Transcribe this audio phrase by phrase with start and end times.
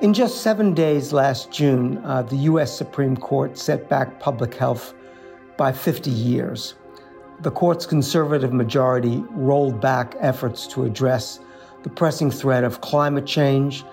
[0.00, 2.76] In just seven days last June, uh, the U.S.
[2.76, 4.92] Supreme Court set back public health
[5.56, 6.74] by 50 years.
[7.40, 11.38] The court's conservative majority rolled back efforts to address
[11.84, 13.84] the pressing threat of climate change,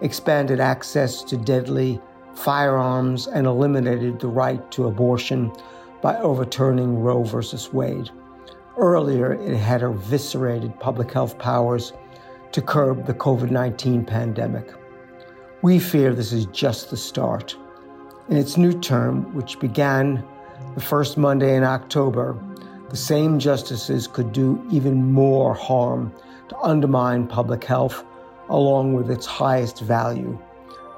[0.00, 2.00] expanded access to deadly
[2.34, 5.52] firearms, and eliminated the right to abortion
[6.00, 7.38] by overturning Roe v.
[7.72, 8.10] Wade.
[8.78, 11.92] Earlier, it had eviscerated public health powers
[12.52, 14.79] to curb the COVID 19 pandemic.
[15.62, 17.54] We fear this is just the start.
[18.30, 20.24] In its new term, which began
[20.74, 22.42] the first Monday in October,
[22.88, 26.14] the same justices could do even more harm
[26.48, 28.02] to undermine public health
[28.48, 30.38] along with its highest value,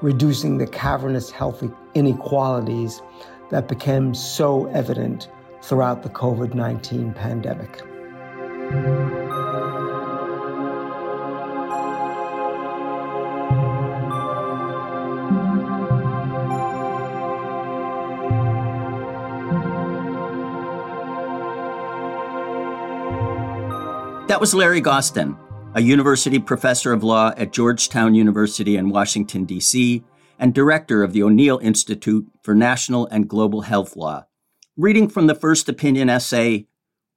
[0.00, 3.02] reducing the cavernous health inequalities
[3.50, 5.28] that became so evident
[5.60, 7.82] throughout the COVID 19 pandemic.
[24.32, 25.36] That was Larry Gostin,
[25.74, 30.02] a university professor of law at Georgetown University in Washington, D.C.,
[30.38, 34.24] and director of the O'Neill Institute for National and Global Health Law,
[34.74, 36.66] reading from the first opinion essay,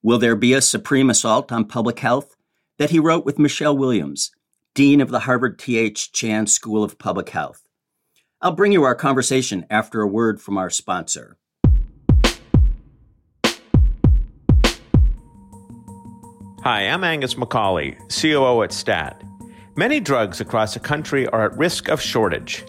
[0.04, 2.36] Will There Be a Supreme Assault on Public Health?
[2.80, 4.32] that he wrote with Michelle Williams,
[4.74, 6.12] Dean of the Harvard T.H.
[6.12, 7.64] Chan School of Public Health.
[8.42, 11.38] I'll bring you our conversation after a word from our sponsor.
[16.68, 19.22] Hi, I'm Angus McCauley, COO at STAT.
[19.76, 22.66] Many drugs across the country are at risk of shortage.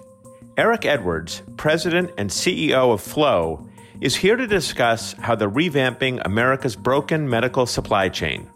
[0.58, 3.66] Eric Edwards, President and CEO of Phlow,
[4.02, 8.50] is here to discuss how they're revamping America's broken medical supply chain.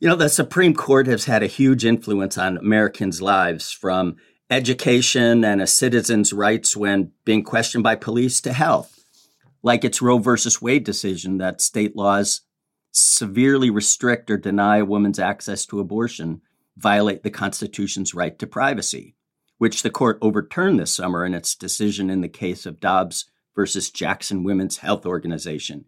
[0.00, 4.16] You know, the Supreme Court has had a huge influence on Americans' lives from
[4.50, 9.04] education and a citizen's rights when being questioned by police to health,
[9.62, 12.42] like its Roe versus Wade decision that state laws
[12.90, 16.42] severely restrict or deny a woman's access to abortion
[16.76, 19.14] violate the Constitution's right to privacy,
[19.58, 23.90] which the court overturned this summer in its decision in the case of Dobbs versus
[23.90, 25.84] Jackson Women's Health Organization.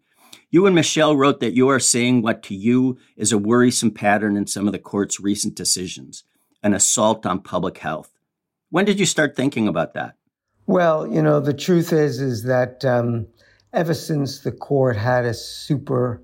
[0.49, 4.37] You and Michelle wrote that you are seeing what to you is a worrisome pattern
[4.37, 6.23] in some of the court's recent decisions
[6.63, 8.11] an assault on public health.
[8.71, 10.15] When did you start thinking about that?
[10.65, 13.27] Well, you know, the truth is, is that um,
[13.71, 16.23] ever since the court had a super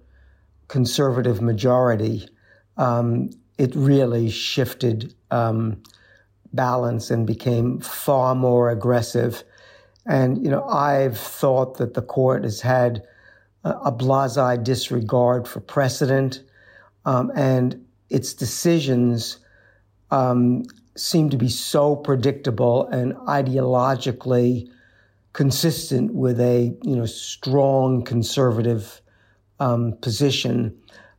[0.68, 2.28] conservative majority,
[2.78, 3.30] um,
[3.60, 5.84] it really shifted um,
[6.54, 9.44] balance and became far more aggressive
[10.06, 13.04] and, you know, I've thought that the court has had
[13.64, 16.44] a, blase disregard for precedent,
[17.06, 19.38] um, and its decisions
[20.10, 20.64] um,
[20.96, 24.70] seem to be so predictable and ideologically
[25.34, 29.02] consistent with a, you know, strong conservative
[29.60, 30.76] um, position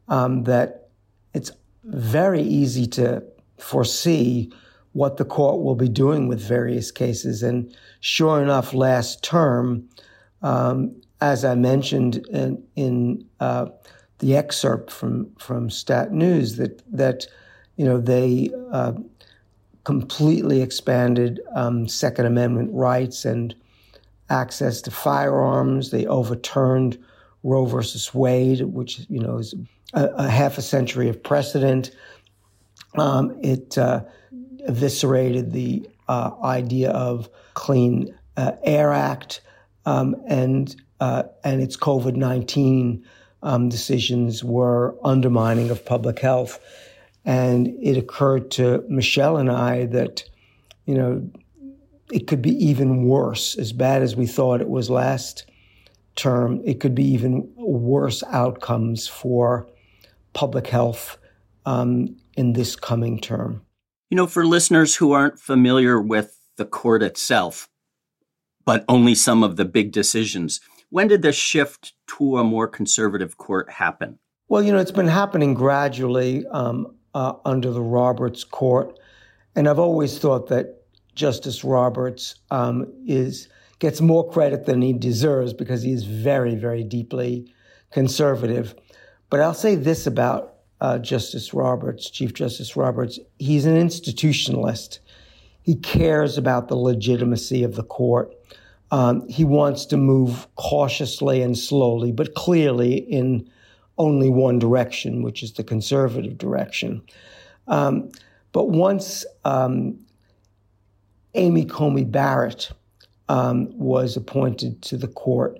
[0.09, 0.89] um, that
[1.33, 1.53] it's
[1.85, 3.23] very easy to
[3.59, 4.53] foresee
[4.93, 7.43] what the court will be doing with various cases.
[7.43, 9.89] And sure enough, last term,
[10.43, 13.67] um, as I mentioned in, in uh,
[14.19, 17.27] the excerpt from from Stat News, that that
[17.77, 18.93] you know they uh,
[19.85, 23.55] completely expanded um, Second Amendment rights and
[24.31, 25.91] access to firearms.
[25.91, 26.99] They overturned
[27.43, 29.55] Roe versus Wade, which you know is
[29.95, 31.91] a, a half a century of precedent.
[32.97, 34.05] Um, it uh,
[34.69, 39.41] eviscerated the uh, idea of Clean uh, Air Act
[39.87, 43.05] um, and uh, and its COVID nineteen
[43.43, 46.61] um, decisions were undermining of public health.
[47.25, 50.25] And it occurred to Michelle and I that,
[50.87, 51.31] you know,
[52.11, 55.45] it could be even worse, as bad as we thought it was last
[56.17, 56.61] term.
[56.65, 59.69] It could be even worse outcomes for
[60.33, 61.17] public health
[61.65, 63.63] um, in this coming term.
[64.13, 67.71] You know, for listeners who aren't familiar with the court itself,
[68.67, 70.61] but only some of the big decisions,
[70.91, 74.19] when did the shift to a more conservative court happen?
[74.49, 78.99] Well, you know, it's been happening gradually um, uh, under the Roberts Court,
[79.57, 80.83] and I've always thought that
[81.15, 83.49] Justice Roberts um, is
[83.79, 87.51] gets more credit than he deserves because he is very, very deeply
[87.91, 88.75] conservative.
[89.31, 90.52] But I'll say this about
[90.83, 94.99] uh, Justice Roberts, Chief Justice Roberts: he's an institutionalist.
[95.63, 98.35] He cares about the legitimacy of the court.
[98.91, 103.49] Um, he wants to move cautiously and slowly, but clearly in
[103.97, 107.01] only one direction, which is the conservative direction.
[107.69, 108.11] Um,
[108.51, 109.99] but once um,
[111.35, 112.73] Amy Coney Barrett
[113.29, 115.59] um, was appointed to the court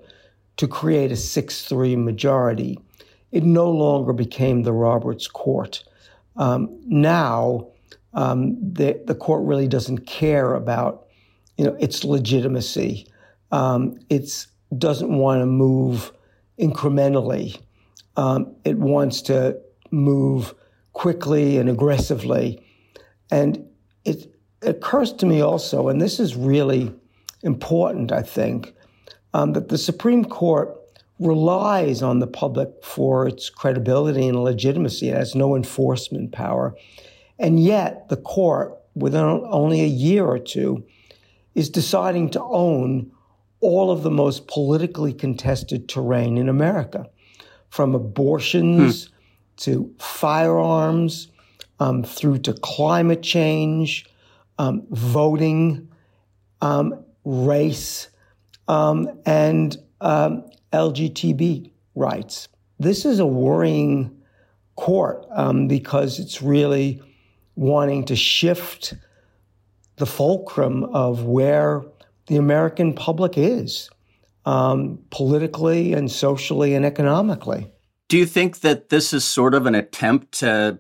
[0.57, 2.79] to create a 6 3 majority,
[3.33, 5.83] it no longer became the Roberts Court.
[6.37, 7.69] Um, now,
[8.15, 11.07] um, the, the court really doesn't care about
[11.57, 13.07] you know, its legitimacy
[13.53, 14.47] um, it
[14.77, 16.13] doesn't want to move
[16.59, 17.61] incrementally.
[18.17, 20.55] Um, it wants to move
[20.95, 22.65] quickly and aggressively.
[23.31, 23.67] And
[24.05, 26.93] it occurs to me also, and this is really
[27.43, 28.75] important, I think,
[29.35, 30.77] um, that the Supreme Court
[31.27, 35.09] relies on the public for its credibility and legitimacy.
[35.09, 36.75] It has no enforcement power.
[37.39, 40.85] And yet, the court, within only a year or two,
[41.55, 43.11] is deciding to own
[43.61, 47.09] all of the most politically contested terrain in America,
[47.71, 49.13] from abortions hmm.
[49.57, 51.29] to firearms,
[51.79, 54.07] um, through to climate change,
[54.59, 55.89] um, voting,
[56.61, 58.09] um, race,
[58.69, 62.49] um, and um, LGBT rights.
[62.79, 64.15] This is a worrying
[64.77, 67.01] court um, because it's really
[67.55, 68.95] wanting to shift
[69.97, 71.83] the fulcrum of where
[72.27, 73.91] the American public is
[74.45, 77.71] um, politically and socially and economically.
[78.09, 80.79] Do you think that this is sort of an attempt to,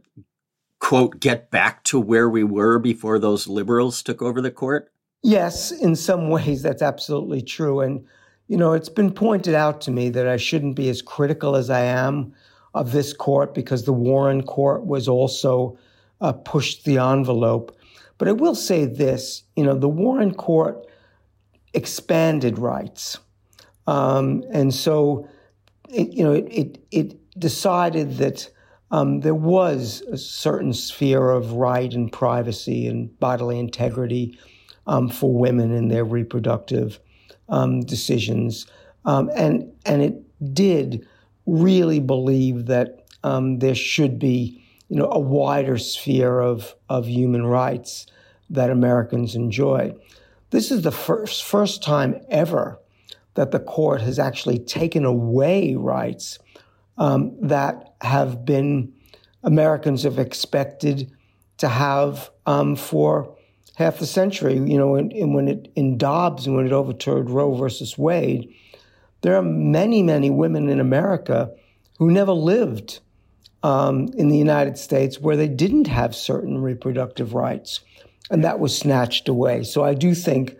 [0.80, 4.90] quote, get back to where we were before those liberals took over the court?
[5.22, 7.80] Yes, in some ways, that's absolutely true.
[7.80, 8.04] And,
[8.52, 11.70] you know, it's been pointed out to me that I shouldn't be as critical as
[11.70, 12.34] I am
[12.74, 15.78] of this court because the Warren court was also
[16.20, 17.74] uh, pushed the envelope.
[18.18, 20.86] But I will say this you know, the Warren court
[21.72, 23.16] expanded rights.
[23.86, 25.26] Um, and so,
[25.88, 28.50] it, you know, it, it, it decided that
[28.90, 34.38] um, there was a certain sphere of right and privacy and bodily integrity
[34.86, 37.00] um, for women in their reproductive
[37.48, 38.66] um, decisions.
[39.04, 41.06] Um, and, and it did
[41.46, 47.46] really believe that um, there should be, you know, a wider sphere of, of human
[47.46, 48.06] rights
[48.50, 49.94] that Americans enjoy.
[50.50, 52.78] This is the first, first time ever
[53.34, 56.38] that the court has actually taken away rights
[56.98, 58.92] um, that have been
[59.42, 61.10] Americans have expected
[61.58, 63.36] to have um, for
[63.74, 64.54] half the century.
[64.54, 68.54] You know, in, in, when it in Dobbs and when it overturned Roe versus Wade,
[69.22, 71.50] there are many, many women in America
[71.98, 73.00] who never lived
[73.62, 77.80] um, in the United States where they didn't have certain reproductive rights
[78.32, 79.62] and that was snatched away.
[79.62, 80.56] So I do think,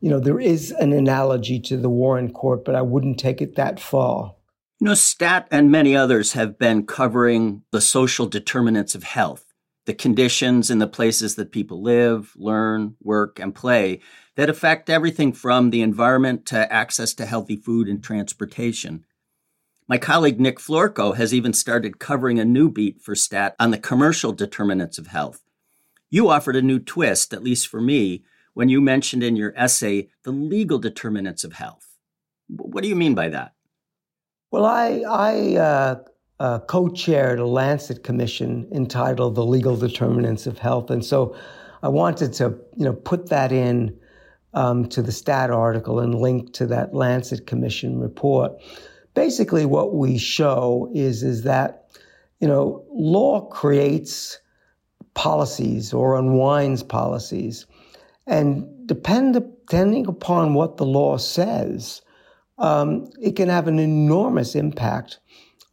[0.00, 3.56] you know, there is an analogy to the Warren Court, but I wouldn't take it
[3.56, 4.34] that far.
[4.78, 9.53] You know, Stat and many others have been covering the social determinants of health,
[9.86, 14.00] the conditions in the places that people live, learn, work, and play
[14.36, 19.04] that affect everything from the environment to access to healthy food and transportation.
[19.86, 23.78] My colleague Nick Florko has even started covering a new beat for Stat on the
[23.78, 25.44] commercial determinants of health
[26.14, 28.22] you offered a new twist, at least for me,
[28.52, 31.96] when you mentioned in your essay the legal determinants of health.
[32.46, 33.54] What do you mean by that?
[34.52, 36.04] Well, I, I uh,
[36.40, 40.90] uh, co chaired a Lancet commission entitled The Legal Determinants of Health.
[40.90, 41.36] And so
[41.82, 43.98] I wanted to you know, put that in
[44.54, 48.52] um, to the stat article and link to that Lancet Commission report.
[49.14, 51.86] Basically, what we show is is that
[52.40, 54.40] you know law creates
[55.14, 57.66] policies or unwinds policies,
[58.26, 62.02] and depend, depending upon what the law says,
[62.58, 65.18] um, it can have an enormous impact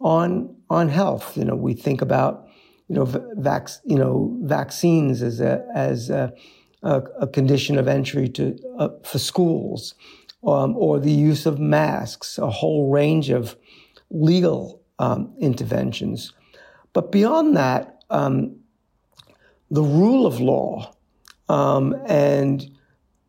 [0.01, 1.37] on on health.
[1.37, 2.47] You know, we think about
[2.87, 6.33] you know vac- you know vaccines as a as a,
[6.83, 9.95] a, a condition of entry to uh, for schools,
[10.43, 13.55] um, or the use of masks, a whole range of
[14.09, 16.33] legal um, interventions.
[16.93, 18.57] But beyond that, um,
[19.69, 20.93] the rule of law
[21.47, 22.69] um, and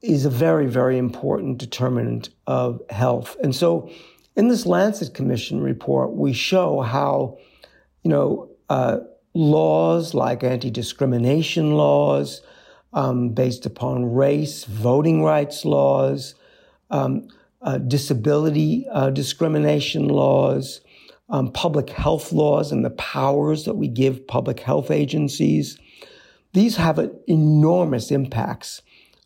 [0.02, 3.36] is a very, very important determinant of health.
[3.42, 3.90] And so
[4.36, 7.38] in this Lancet Commission report, we show how,
[8.02, 8.98] you know, uh,
[9.34, 12.42] laws like anti-discrimination laws,
[12.92, 16.34] um, based upon race, voting rights laws,
[16.90, 17.28] um,
[17.62, 20.80] uh, disability uh, discrimination laws,
[21.28, 25.78] um, public health laws, and the powers that we give public health agencies.
[26.52, 28.82] These have enormous impacts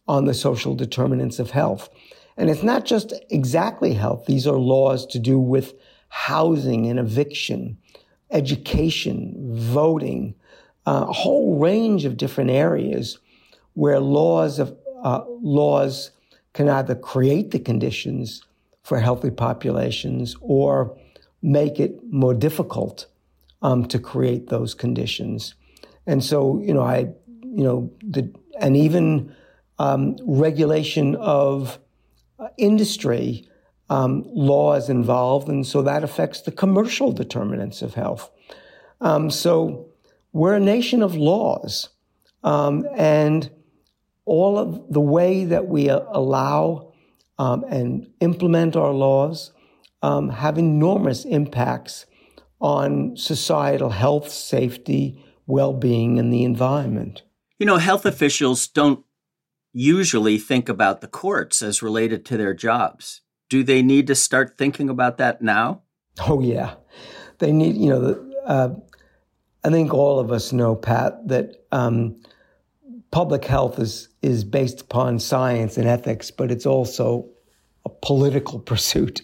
[0.06, 1.88] on the social determinants of health.
[2.36, 4.26] And it's not just exactly health.
[4.26, 5.74] These are laws to do with
[6.08, 7.78] housing and eviction,
[8.30, 10.34] education, voting,
[10.86, 13.18] uh, a whole range of different areas
[13.74, 16.10] where laws of uh, laws
[16.52, 18.42] can either create the conditions
[18.82, 20.96] for healthy populations or
[21.42, 23.06] make it more difficult
[23.62, 25.54] um, to create those conditions.
[26.06, 27.08] And so, you know, I,
[27.42, 29.34] you know, the, and even
[29.78, 31.78] um, regulation of
[32.56, 33.48] industry
[33.88, 38.30] um, laws involved, and so that affects the commercial determinants of health.
[39.00, 39.88] Um, so
[40.32, 41.90] we're a nation of laws,
[42.42, 43.50] um, and
[44.24, 46.92] all of the way that we uh, allow
[47.38, 49.52] um, and implement our laws
[50.02, 52.06] um, have enormous impacts
[52.60, 57.22] on societal health, safety, well-being, and the environment.
[57.58, 59.05] You know, health officials don't
[59.76, 63.20] usually think about the courts as related to their jobs.
[63.50, 65.82] Do they need to start thinking about that now?
[66.26, 66.76] Oh, yeah.
[67.38, 68.70] They need, you know, uh,
[69.62, 72.16] I think all of us know, Pat, that um,
[73.10, 77.28] public health is, is based upon science and ethics, but it's also
[77.84, 79.20] a political pursuit.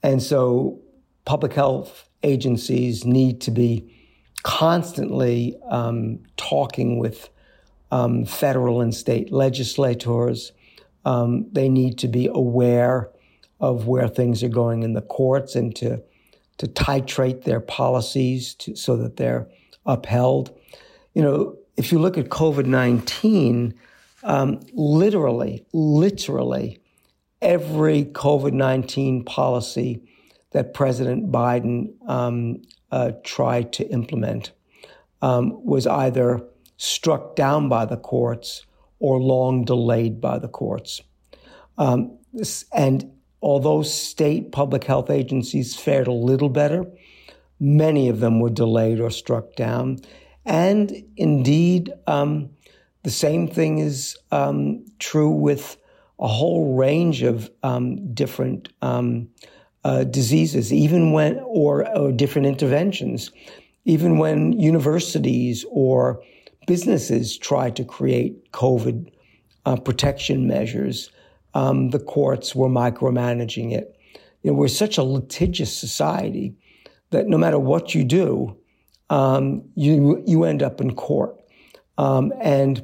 [0.00, 0.80] And so
[1.24, 3.92] public health agencies need to be
[4.44, 7.30] constantly um, talking with
[7.90, 10.52] um, federal and state legislators.
[11.04, 13.10] Um, they need to be aware
[13.60, 16.02] of where things are going in the courts and to
[16.58, 19.46] to titrate their policies to, so that they're
[19.84, 20.58] upheld.
[21.14, 23.74] You know, if you look at COVID nineteen,
[24.24, 26.80] um, literally, literally,
[27.40, 30.02] every COVID nineteen policy
[30.52, 34.52] that President Biden um, uh, tried to implement
[35.22, 36.42] um, was either
[36.76, 38.66] struck down by the courts
[38.98, 41.02] or long delayed by the courts.
[41.78, 42.18] Um,
[42.72, 46.86] and although state public health agencies fared a little better,
[47.60, 49.98] many of them were delayed or struck down.
[50.44, 52.50] And indeed, um,
[53.02, 55.76] the same thing is um, true with
[56.18, 59.28] a whole range of um, different um,
[59.84, 63.30] uh, diseases, even when, or, or different interventions,
[63.84, 66.22] even when universities or
[66.66, 69.10] businesses tried to create COVID
[69.64, 71.10] uh, protection measures,
[71.54, 73.98] um, the courts were micromanaging it.
[74.42, 76.54] You know, we're such a litigious society
[77.10, 78.56] that no matter what you do,
[79.10, 81.40] um, you you end up in court.
[81.98, 82.82] Um, and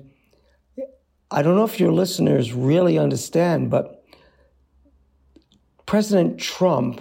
[1.31, 4.05] I don't know if your listeners really understand, but
[5.87, 7.01] President Trump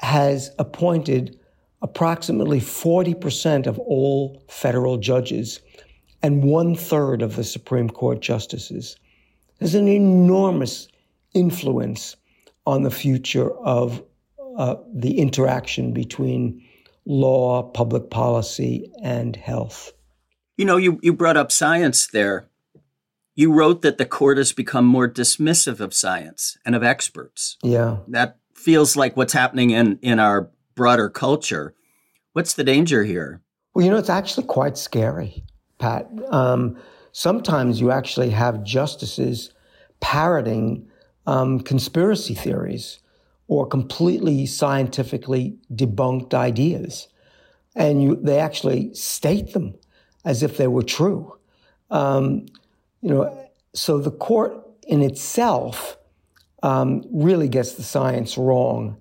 [0.00, 1.38] has appointed
[1.82, 5.60] approximately 40% of all federal judges
[6.22, 8.96] and one third of the Supreme Court justices.
[9.58, 10.88] There's an enormous
[11.34, 12.16] influence
[12.66, 14.02] on the future of
[14.56, 16.64] uh, the interaction between
[17.04, 19.92] law, public policy, and health.
[20.56, 22.48] You know, you, you brought up science there.
[23.34, 27.56] You wrote that the court has become more dismissive of science and of experts.
[27.62, 27.98] Yeah.
[28.08, 31.74] That feels like what's happening in, in our broader culture.
[32.32, 33.42] What's the danger here?
[33.74, 35.44] Well, you know, it's actually quite scary,
[35.78, 36.08] Pat.
[36.30, 36.76] Um,
[37.12, 39.52] sometimes you actually have justices
[40.00, 40.88] parroting
[41.26, 42.98] um, conspiracy theories
[43.48, 47.08] or completely scientifically debunked ideas.
[47.74, 49.74] And you, they actually state them
[50.24, 51.38] as if they were true.
[51.90, 52.46] Um,
[53.00, 54.54] you know, so the court
[54.86, 55.96] in itself
[56.62, 58.96] um, really gets the science wrong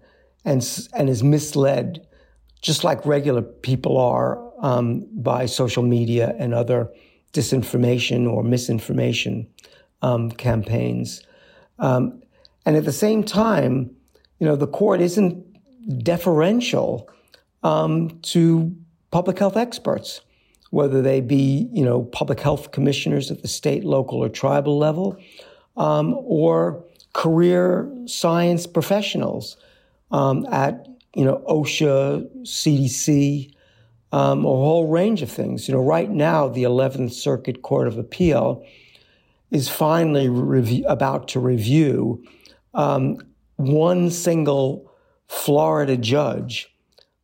[0.46, 2.08] and, and is misled,
[2.62, 6.90] just like regular people are um, by social media and other
[7.34, 9.48] disinformation or misinformation
[10.02, 11.22] um, campaigns.
[11.80, 12.22] Um,
[12.66, 13.96] and at the same time,
[14.40, 15.46] you know, the court isn't
[16.04, 17.10] deferential
[17.64, 18.76] um, to
[19.12, 20.22] public health experts,
[20.70, 25.18] whether they be, you know, public health commissioners at the state, local, or tribal level,
[25.78, 26.84] um, or
[27.14, 29.58] career science professionals
[30.12, 33.54] um, at, you know, OSHA, CDC,
[34.12, 35.68] um, a whole range of things.
[35.68, 38.66] You know, right now, the 11th Circuit Court of Appeal
[39.52, 42.24] is finally rev- about to review
[42.74, 43.18] um,
[43.56, 44.92] one single
[45.28, 46.74] Florida judge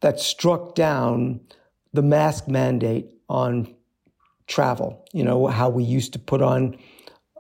[0.01, 1.39] that struck down
[1.94, 3.74] the mask mandate on
[4.48, 5.06] travel.
[5.13, 6.77] You know, how we used to put on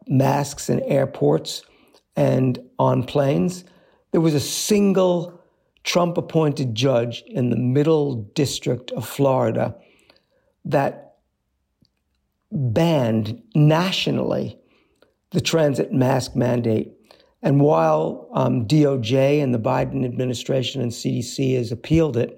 [0.07, 1.63] masks in airports
[2.15, 3.63] and on planes.
[4.11, 5.36] There was a single
[5.87, 9.73] Trump appointed judge in the middle district of Florida
[10.65, 11.15] that
[12.51, 14.59] banned nationally
[15.31, 16.91] the transit mask mandate.
[17.41, 22.37] And while um, DOJ and the Biden administration and CDC has appealed it,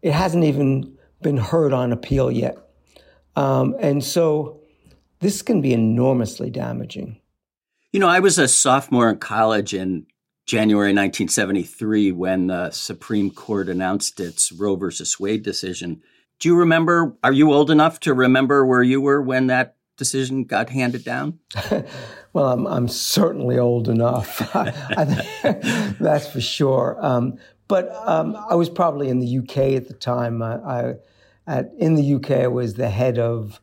[0.00, 2.56] it hasn't even been heard on appeal yet.
[3.34, 4.60] Um, and so
[5.18, 7.20] this can be enormously damaging.
[7.92, 10.06] You know, I was a sophomore in college in
[10.48, 16.00] January 1973 when the Supreme Court announced its Roe versus Wade decision.
[16.40, 17.14] Do you remember?
[17.22, 21.38] Are you old enough to remember where you were when that decision got handed down?
[22.32, 24.38] well, I'm, I'm certainly old enough.
[26.00, 26.96] that's for sure.
[26.98, 27.36] Um,
[27.68, 30.40] but um, I was probably in the UK at the time.
[30.40, 30.94] I, I
[31.46, 33.60] at, in the UK, I was the head of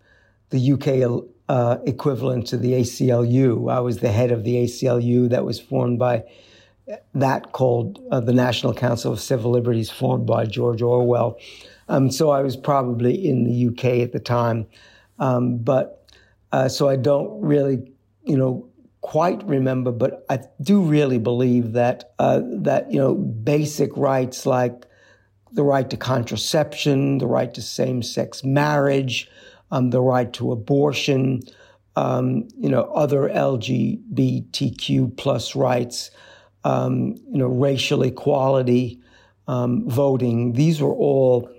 [0.51, 3.71] the UK uh, equivalent to the ACLU.
[3.71, 6.25] I was the head of the ACLU that was formed by
[7.13, 11.37] that called uh, the National Council of Civil Liberties, formed by George Orwell.
[11.89, 14.67] Um, so I was probably in the UK at the time,
[15.19, 16.07] um, but
[16.51, 17.91] uh, so I don't really,
[18.23, 18.67] you know,
[19.01, 19.91] quite remember.
[19.91, 24.85] But I do really believe that uh, that you know basic rights like
[25.51, 29.29] the right to contraception, the right to same-sex marriage,
[29.71, 31.41] um, the right to abortion,
[31.95, 36.11] um, you know, other LGBTQ plus rights
[36.65, 38.99] um, you know, racial equality,
[39.47, 40.53] um, voting.
[40.53, 41.49] These were all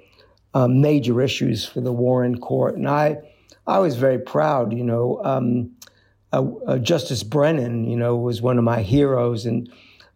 [0.53, 3.19] um, major issues for the Warren Court, and I,
[3.67, 4.73] I was very proud.
[4.73, 5.71] You know, um,
[6.33, 9.73] uh, uh, Justice Brennan, you know, was one of my heroes, and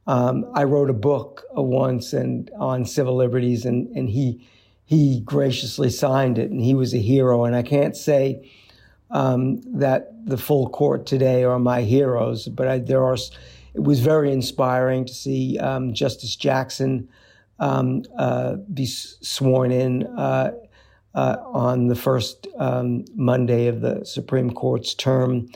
[0.09, 4.45] um, I wrote a book uh, once and on civil liberties, and and he
[4.87, 7.45] he graciously signed it, and he was a hero.
[7.45, 8.51] And I can't say
[9.13, 13.17] um, that the full court today are my heroes, but I, there are
[13.75, 17.09] it was very inspiring to see um, Justice Jackson
[17.59, 20.53] um, uh, be sworn in uh,
[21.15, 25.49] uh, on the first um, Monday of the Supreme Court's term.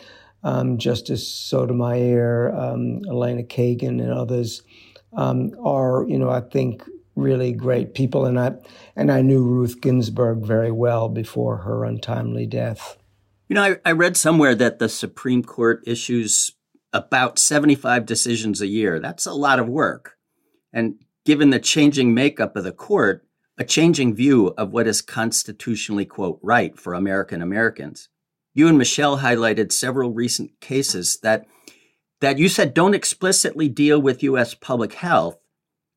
[0.43, 4.63] Um, Justice Sotomayor, um, Elena Kagan, and others
[5.17, 6.85] um, are, you know, I think
[7.17, 8.27] really great people.
[8.27, 8.53] And I
[8.95, 12.99] and I knew Ruth Ginsburg very well before her untimely death.
[13.49, 16.53] You know, I, I read somewhere that the Supreme Court issues
[16.95, 19.01] about 75 decisions a year.
[19.01, 20.17] That's a lot of work.
[20.73, 20.95] And
[21.27, 23.27] given the changing makeup of the court,
[23.59, 28.09] a changing view of what is constitutionally, quote, right for American Americans.
[28.55, 31.47] You and Michelle highlighted several recent cases that,
[32.21, 34.55] that you said don't explicitly deal with U.S.
[34.55, 35.39] public health,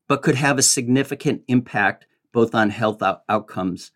[0.08, 3.92] but could have a significant impact both on health out- outcomes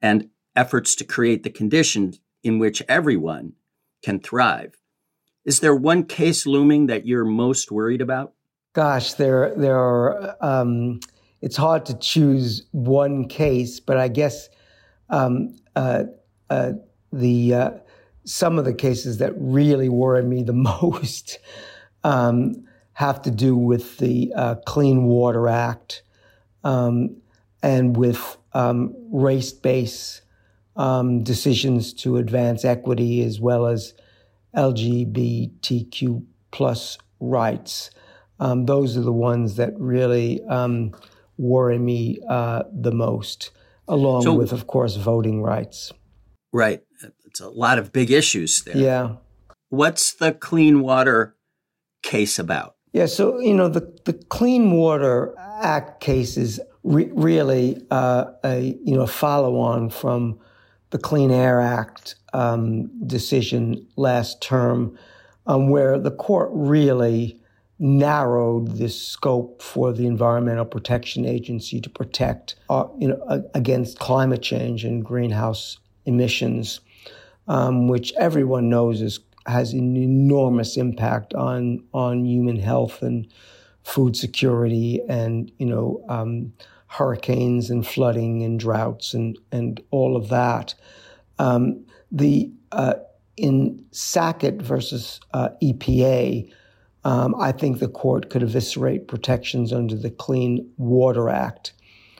[0.00, 3.54] and efforts to create the conditions in which everyone
[4.02, 4.76] can thrive.
[5.44, 8.32] Is there one case looming that you're most worried about?
[8.72, 10.36] Gosh, there there are.
[10.40, 11.00] Um,
[11.40, 14.48] it's hard to choose one case, but I guess
[15.10, 16.04] um, uh,
[16.48, 16.72] uh,
[17.12, 17.70] the uh,
[18.24, 20.52] some of the cases that really worry me the
[20.82, 21.38] most
[22.02, 26.02] um, have to do with the uh, Clean Water Act
[26.62, 27.16] um,
[27.62, 30.22] and with um, race-based
[30.76, 33.94] um, decisions to advance equity as well as
[34.56, 37.90] LGBTQ plus rights.
[38.40, 40.92] Um, those are the ones that really um,
[41.38, 43.50] worry me uh, the most,
[43.88, 45.92] along so, with, of course, voting rights.
[46.52, 46.82] Right.
[47.26, 48.76] It's a lot of big issues there.
[48.76, 49.16] Yeah.
[49.68, 51.36] What's the Clean Water
[52.02, 52.76] case about?
[52.92, 58.78] Yeah, so, you know, the, the Clean Water Act case is re- really uh, a,
[58.84, 60.38] you know, follow on from
[60.94, 64.96] the Clean Air Act um, decision last term,
[65.44, 67.40] um, where the court really
[67.80, 74.40] narrowed the scope for the Environmental Protection Agency to protect, uh, you know, against climate
[74.40, 76.78] change and greenhouse emissions,
[77.48, 83.26] um, which everyone knows is has an enormous impact on on human health and
[83.82, 86.52] food security, and you know, um,
[86.96, 90.74] hurricanes and flooding and droughts and and all of that.
[91.38, 92.94] Um, the uh,
[93.36, 96.50] in Sackett versus uh, EPA
[97.04, 101.74] um, I think the court could eviscerate protections under the Clean Water Act.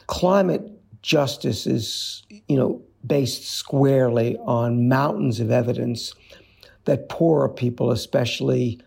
[0.06, 6.14] Climate justice is, you know, based squarely on mountains of evidence
[6.84, 8.78] that poorer people, especially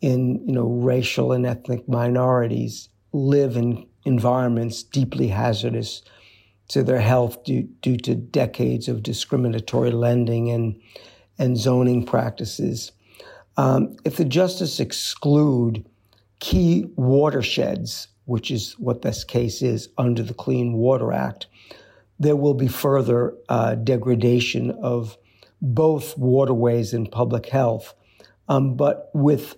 [0.00, 6.02] in, you know, racial and ethnic minorities, live in environments deeply hazardous
[6.68, 10.80] to their health due, due to decades of discriminatory lending and,
[11.38, 12.92] and zoning practices.
[13.56, 15.84] Um, if the justice exclude
[16.38, 21.46] key watersheds, which is what this case is under the Clean Water Act,
[22.20, 25.18] there will be further uh, degradation of
[25.60, 27.94] both waterways and public health,
[28.48, 29.56] um, but with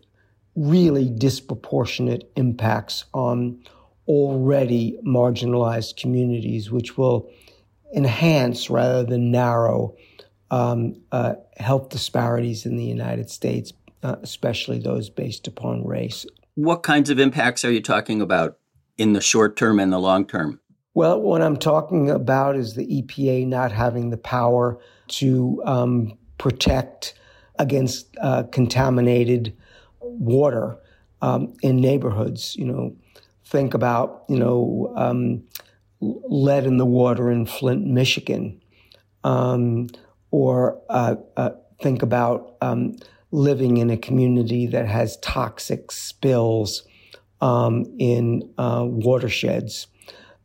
[0.57, 3.63] really disproportionate impacts on
[4.13, 7.31] already marginalized communities, which will
[7.95, 9.95] enhance rather than narrow
[10.51, 13.73] um, uh, health disparities in the United States
[14.03, 16.27] uh, especially those based upon race.
[16.55, 18.59] What kinds of impacts are you talking about
[18.99, 20.61] in the short term and the long term?
[20.95, 27.15] Well, what I'm talking about is the EPA not having the power to um, protect
[27.59, 29.57] against uh, contaminated
[30.01, 30.77] water
[31.23, 32.57] um, in neighborhoods.
[32.57, 32.97] You know,
[33.53, 35.45] think about you know um,
[36.01, 38.61] lead in the water in Flint, Michigan,
[39.23, 39.89] um,
[40.31, 42.97] or uh, uh, think about um,
[43.31, 46.83] living in a community that has toxic spills
[47.43, 49.87] um, in uh, watersheds.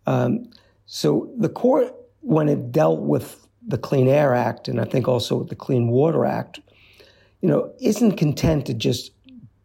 [0.05, 0.51] Um,
[0.85, 5.37] so the court, when it dealt with the Clean Air Act and I think also
[5.37, 6.59] with the Clean Water Act,
[7.41, 9.11] you know, isn't content to just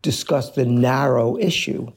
[0.02, 1.92] discuss the narrow issue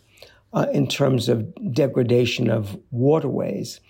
[0.55, 3.81] uh, in terms of degradation of waterways.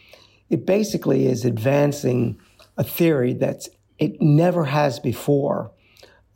[0.49, 2.39] It basically is advancing
[2.75, 3.67] a theory that
[3.99, 5.71] it never has before,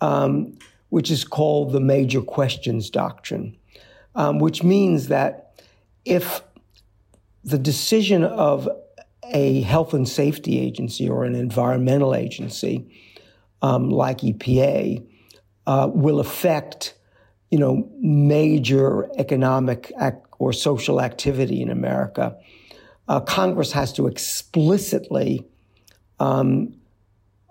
[0.02, 0.58] um,
[0.90, 3.58] which is called the major questions doctrine,
[4.16, 5.62] um, which means that
[6.06, 6.42] if
[7.44, 8.70] the decision of
[9.32, 12.90] a health and safety agency or an environmental agency
[13.62, 15.06] um, like EPA
[15.68, 16.96] uh, will affect,
[17.52, 19.92] you know, major economic
[20.38, 22.36] or social activity in America,
[23.08, 25.46] uh, Congress has to explicitly
[26.20, 26.76] um,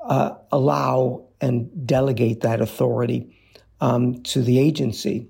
[0.04, 3.37] uh, allow and delegate that authority
[3.80, 5.28] um, to the agency.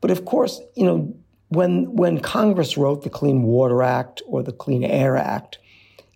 [0.00, 1.16] But of course, you know,
[1.48, 5.58] when when Congress wrote the Clean Water Act or the Clean Air Act,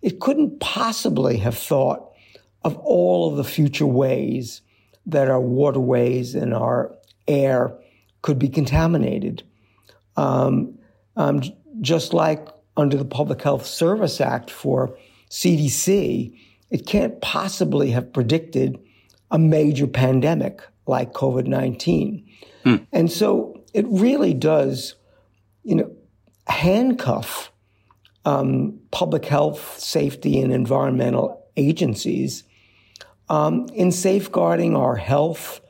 [0.01, 2.11] it couldn't possibly have thought
[2.63, 4.61] of all of the future ways
[5.05, 6.93] that our waterways and our
[7.27, 7.73] air
[8.21, 9.43] could be contaminated.
[10.15, 10.77] Um,
[11.15, 11.41] um,
[11.81, 14.97] just like under the Public Health Service Act for
[15.29, 16.37] CDC,
[16.69, 18.79] it can't possibly have predicted
[19.31, 22.25] a major pandemic like COVID 19.
[22.63, 22.75] Hmm.
[22.91, 24.95] And so it really does,
[25.63, 25.91] you know,
[26.47, 27.51] handcuff
[28.25, 32.43] um, public health, safety, and environmental agencies
[33.29, 35.61] um, in safeguarding our health,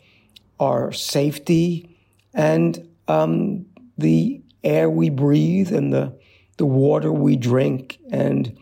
[0.60, 1.89] our safety,
[2.34, 3.66] and um,
[3.98, 6.18] the air we breathe and the,
[6.58, 8.58] the water we drink and,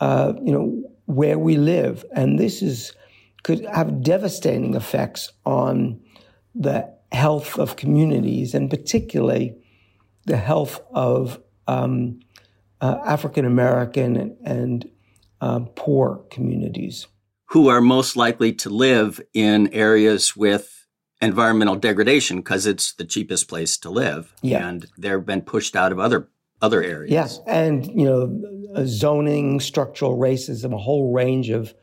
[0.00, 2.04] uh, you know, where we live.
[2.12, 2.92] And this is
[3.42, 6.00] could have devastating effects on
[6.54, 9.54] the health of communities and particularly
[10.24, 12.20] the health of um,
[12.80, 14.90] uh, African American and, and
[15.40, 17.06] uh, poor communities.
[17.48, 20.83] Who are most likely to live in areas with
[21.20, 24.34] environmental degradation because it's the cheapest place to live.
[24.42, 24.66] Yeah.
[24.66, 26.28] And they've been pushed out of other
[26.62, 27.12] other areas.
[27.12, 27.40] Yes.
[27.46, 28.42] And, you know,
[28.74, 31.74] uh, zoning, structural racism, a whole range of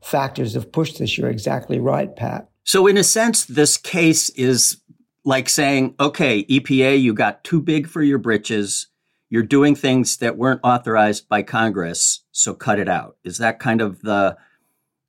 [0.00, 1.18] factors have pushed this.
[1.18, 2.48] You're exactly right, Pat.
[2.64, 4.80] So, in a sense, this case is
[5.24, 8.86] like saying, okay, EPA, you got too big for your britches.
[9.28, 13.16] You're doing things that weren't authorized by Congress, so cut it out.
[13.24, 14.36] Is that kind of the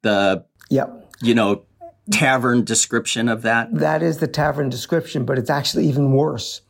[0.04, 1.12] the yep.
[1.22, 1.64] you know
[2.12, 3.74] tavern description of that?
[3.74, 6.62] That is the tavern description, but it's actually even worse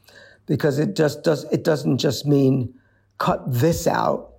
[0.46, 2.74] because it just does it doesn't just mean
[3.18, 4.34] cut this out.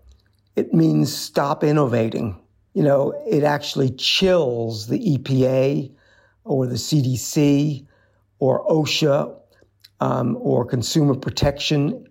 [0.57, 2.43] It means stop innovating
[2.75, 5.93] you know, it actually chills the EPA
[6.45, 7.87] or the CDC
[8.39, 9.37] or OSHA
[10.01, 12.07] um, or consumer protection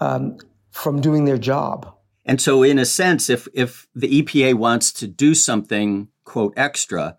[0.00, 0.36] um,
[0.70, 1.94] from doing their job.
[2.24, 7.18] And so, in a sense, if if the EPA wants to do something quote extra,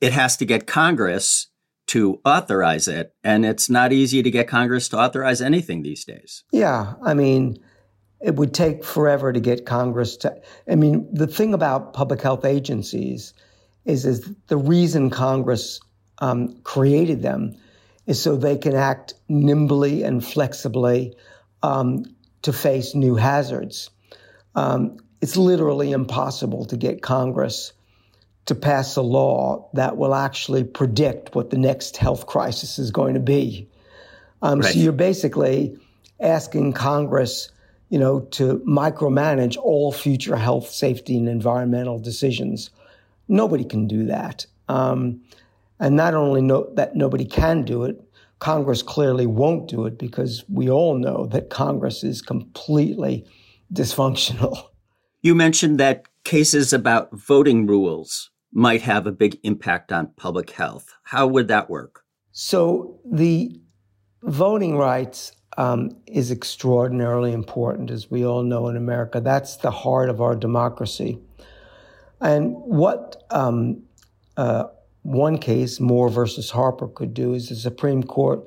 [0.00, 1.48] it has to get Congress
[1.88, 6.42] to authorize it, and it's not easy to get Congress to authorize anything these days.
[6.50, 7.58] Yeah, I mean,
[8.20, 10.34] it would take forever to get Congress to.
[10.68, 13.34] I mean, the thing about public health agencies
[13.84, 15.80] is is the reason Congress
[16.18, 17.56] um, created them
[18.06, 21.14] is so they can act nimbly and flexibly
[21.62, 22.04] um,
[22.42, 23.90] to face new hazards.
[24.54, 27.72] Um, it's literally impossible to get Congress
[28.46, 33.14] to pass a law that will actually predict what the next health crisis is going
[33.14, 33.68] to be.
[34.42, 34.72] Um, right.
[34.72, 35.76] So you're basically
[36.20, 37.50] asking Congress,
[37.88, 42.70] you know, to micromanage all future health, safety, and environmental decisions.
[43.28, 44.46] Nobody can do that.
[44.68, 45.20] Um,
[45.80, 48.00] and not only no, that nobody can do it,
[48.38, 53.26] Congress clearly won't do it because we all know that Congress is completely
[53.72, 54.68] dysfunctional.
[55.22, 60.94] You mentioned that cases about voting rules might have a big impact on public health.
[61.02, 62.02] How would that work?
[62.32, 63.60] So, the
[64.22, 69.20] voting rights um, is extraordinarily important, as we all know in America.
[69.20, 71.18] That's the heart of our democracy.
[72.22, 73.82] And what um,
[74.38, 74.64] uh,
[75.02, 78.40] one case, Moore versus Harper, could do is the Supreme Court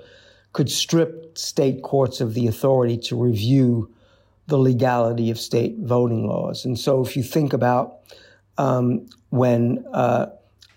[0.54, 3.94] could strip state courts of the authority to review
[4.48, 6.66] the legality of state voting laws.
[6.66, 8.00] And so if you think about
[8.60, 10.28] um, when uh,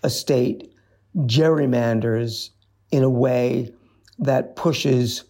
[0.03, 0.73] a state
[1.17, 2.49] gerrymanders
[2.91, 3.71] in a way
[4.19, 5.25] that pushes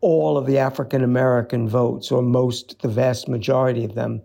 [0.00, 4.22] all of the African American votes, or most, the vast majority of them,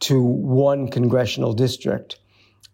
[0.00, 2.18] to one congressional district,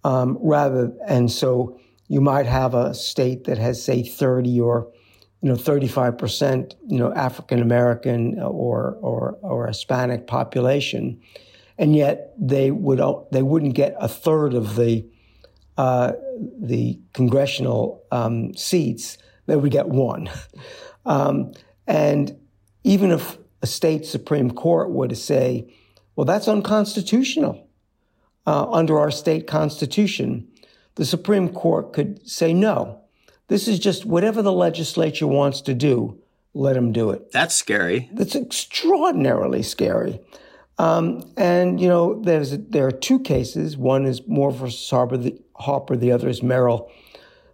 [0.04, 4.90] um, rather, and so you might have a state that has, say, 30 or
[5.42, 11.20] you know, 35%, you know, African American or, or, or Hispanic population.
[11.80, 13.00] And yet they would,
[13.32, 15.08] they wouldn't get a third of the,
[15.78, 16.12] uh,
[16.60, 19.16] the congressional um, seats.
[19.46, 20.30] They would get one.
[21.06, 21.52] Um,
[21.86, 22.38] and
[22.84, 25.72] even if a state Supreme Court were to say,
[26.14, 27.66] well, that's unconstitutional
[28.46, 30.46] uh, under our state constitution,
[30.96, 33.00] the Supreme Court could say no.
[33.48, 36.20] This is just whatever the legislature wants to do,
[36.52, 37.32] let them do it.
[37.32, 38.10] That's scary.
[38.12, 40.20] That's extraordinarily scary.
[40.80, 43.76] Um, and you know, there's there are two cases.
[43.76, 45.18] One is Moore versus Harper.
[45.18, 45.94] The, Harper.
[45.94, 46.90] The other is Merrill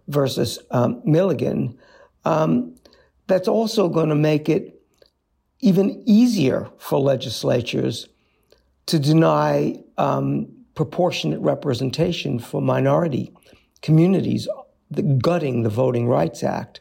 [0.07, 1.77] versus um, Milligan.
[2.23, 2.75] Um,
[3.27, 4.81] that's also going to make it
[5.59, 8.07] even easier for legislatures
[8.85, 13.33] to deny um, proportionate representation for minority
[13.81, 14.47] communities,
[14.89, 16.79] the, gutting the Voting Rights Act.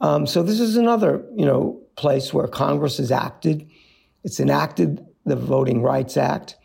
[0.00, 3.68] Um, so this is another, you know, place where Congress has acted.
[4.22, 6.56] It's enacted the Voting Rights Act,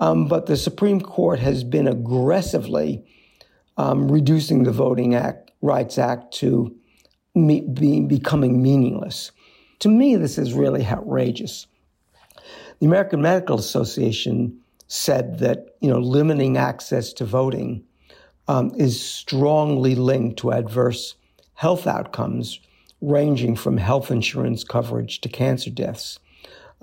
[0.00, 3.04] um, but the Supreme Court has been aggressively
[3.76, 6.74] um, reducing the Voting Act, Rights Act to
[7.34, 9.32] me, be, becoming meaningless.
[9.80, 11.66] To me, this is really outrageous.
[12.80, 17.84] The American Medical Association said that you know limiting access to voting
[18.46, 21.14] um, is strongly linked to adverse
[21.54, 22.60] health outcomes,
[23.00, 26.18] ranging from health insurance coverage to cancer deaths,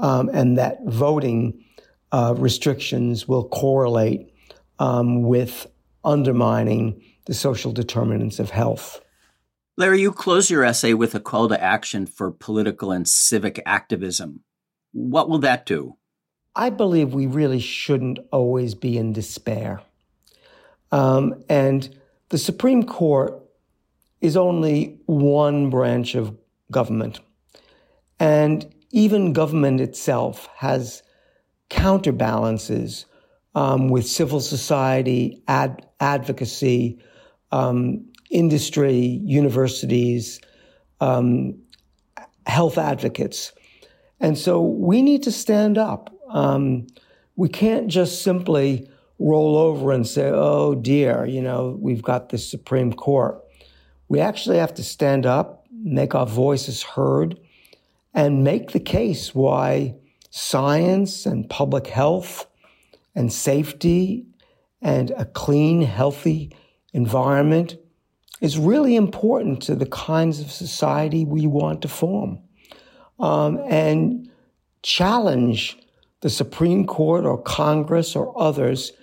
[0.02, 1.64] um, and that voting
[2.12, 4.34] uh, restrictions will correlate
[4.80, 5.68] um, with
[6.04, 9.00] undermining the social determinants of health.
[9.78, 14.42] Larry, you close your essay with a call to action for political and civic activism.
[14.92, 15.96] What will that do?
[16.56, 19.82] I believe we really shouldn't always be in despair.
[20.92, 21.96] Um, and
[22.30, 23.42] the Supreme Court
[24.20, 26.38] is only one branch of
[26.70, 27.22] government.
[28.20, 31.04] And even government itself has
[31.69, 33.06] counterbalances
[33.56, 36.99] um, with civil society, ad- advocacy,
[37.51, 40.39] um, industry, universities,
[40.99, 41.58] um,
[42.45, 43.51] health advocates.
[44.19, 46.13] And so we need to stand up.
[46.30, 46.88] Um,
[47.36, 52.38] we can't just simply roll over and say, oh dear, you know, we've got the
[52.38, 53.39] Supreme Court.
[54.08, 57.39] We actually have to stand up, make our voices heard,
[58.13, 59.95] and make the case why
[60.30, 62.47] science and public health
[63.15, 64.26] and safety
[64.82, 66.56] and a clean, healthy
[66.93, 67.78] environment
[68.41, 72.39] is really important to the kinds of society we want to form.
[73.19, 74.30] Um, and
[74.82, 75.78] challenge
[76.21, 78.93] the Supreme Court or Congress or others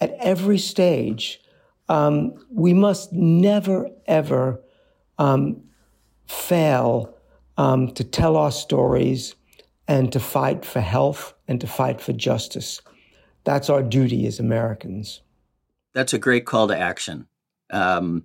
[0.00, 1.40] at every stage.
[1.88, 4.60] Um, we must never, ever
[5.18, 5.62] um,
[6.26, 7.14] fail
[7.60, 9.34] um, to tell our stories
[9.86, 12.80] and to fight for health and to fight for justice.
[13.44, 15.20] That's our duty as Americans.
[15.92, 17.26] That's a great call to action.
[17.70, 18.24] Um,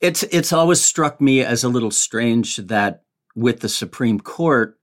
[0.00, 3.04] it's it's always struck me as a little strange that
[3.36, 4.80] with the Supreme Court,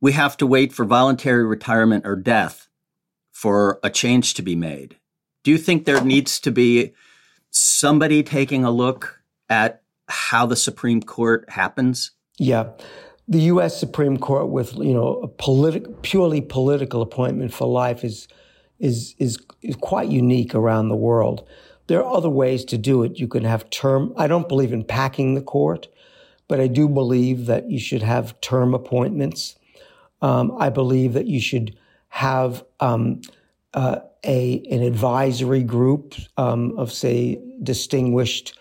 [0.00, 2.68] we have to wait for voluntary retirement or death
[3.30, 4.96] for a change to be made.
[5.44, 6.94] Do you think there needs to be
[7.50, 9.20] somebody taking a look
[9.50, 12.12] at how the Supreme Court happens?
[12.38, 12.70] Yeah.
[13.26, 13.78] The U.S.
[13.78, 18.26] Supreme Court, with you know a politi- purely political appointment for life, is
[18.78, 21.46] is is is quite unique around the world.
[21.88, 23.18] There are other ways to do it.
[23.18, 24.14] You can have term.
[24.16, 25.88] I don't believe in packing the court,
[26.46, 29.56] but I do believe that you should have term appointments.
[30.22, 31.76] Um, I believe that you should
[32.08, 33.20] have um,
[33.74, 38.58] uh, a an advisory group um, of say distinguished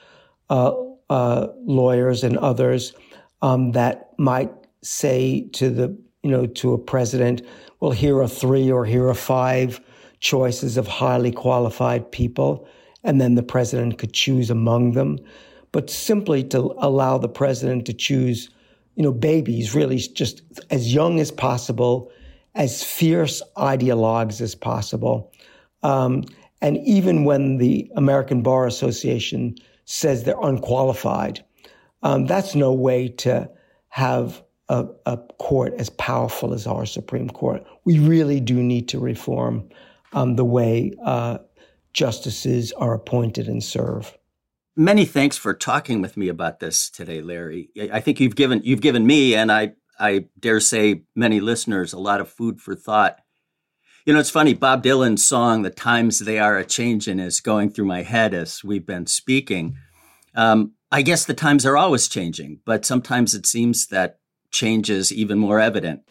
[0.49, 0.73] uh,
[1.09, 2.93] uh, lawyers and others
[3.41, 7.41] um, that might say to the you know to a president,
[7.79, 9.81] well, here are three or here are five
[10.19, 12.67] choices of highly qualified people,
[13.03, 15.19] and then the president could choose among them.
[15.71, 18.49] But simply to allow the president to choose,
[18.95, 22.11] you know, babies really just as young as possible,
[22.55, 25.31] as fierce ideologues as possible.
[25.83, 26.23] Um,
[26.61, 31.43] and even when the American Bar Association says they're unqualified,
[32.03, 33.49] um, that's no way to
[33.89, 37.65] have a, a, court as powerful as our Supreme Court.
[37.85, 39.69] We really do need to reform
[40.13, 41.39] um, the way uh,
[41.93, 44.17] justices are appointed and serve.
[44.75, 47.69] Many thanks for talking with me about this today, Larry.
[47.91, 51.99] I think you've given you've given me and I I dare say many listeners a
[51.99, 53.17] lot of food for thought.
[54.05, 54.53] You know, it's funny.
[54.53, 58.63] Bob Dylan's song "The Times They Are a Changin'" is going through my head as
[58.63, 59.77] we've been speaking.
[60.35, 64.19] Um, I guess the times are always changing, but sometimes it seems that
[64.51, 66.09] change is even more evident.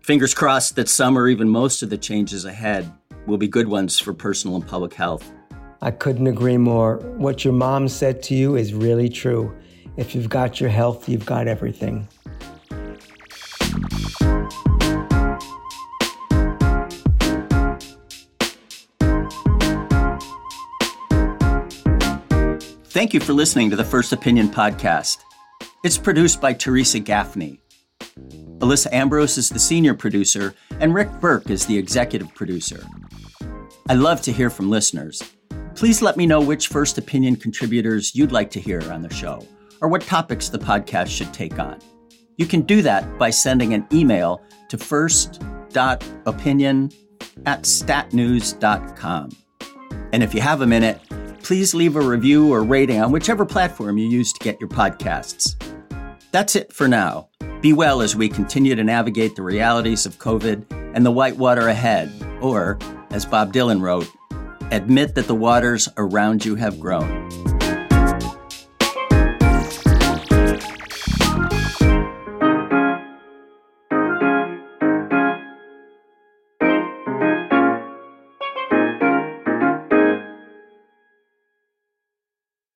[0.00, 2.90] Fingers crossed that some or even most of the changes ahead
[3.26, 5.30] will be good ones for personal and public health.
[5.82, 6.96] I couldn't agree more.
[7.18, 9.54] What your mom said to you is really true.
[9.98, 12.08] If you've got your health, you've got everything.
[22.90, 25.18] Thank you for listening to the First Opinion podcast.
[25.84, 27.60] It's produced by Theresa Gaffney.
[28.58, 32.84] Alyssa Ambrose is the senior producer, and Rick Berke is the executive producer.
[33.88, 35.22] I love to hear from listeners.
[35.76, 39.46] Please let me know which First Opinion contributors you'd like to hear on the show,
[39.80, 41.78] or what topics the podcast should take on.
[42.38, 46.90] You can do that by sending an email to first.opinion
[47.46, 49.30] at statnews.com.
[50.12, 51.00] And if you have a minute,
[51.42, 55.56] please leave a review or rating on whichever platform you use to get your podcasts.
[56.32, 57.28] That's it for now.
[57.60, 61.68] Be well as we continue to navigate the realities of COVID and the white water
[61.68, 62.78] ahead, or,
[63.10, 64.08] as Bob Dylan wrote,
[64.70, 67.49] admit that the waters around you have grown.